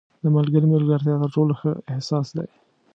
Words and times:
•د 0.23 0.25
ملګري 0.35 0.67
ملګرتیا 0.73 1.15
تر 1.21 1.29
ټولو 1.35 1.53
ښه 1.59 1.71
احساس 1.93 2.27
دی. 2.37 2.47